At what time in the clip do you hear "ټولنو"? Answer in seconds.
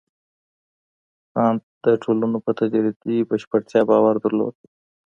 2.03-2.37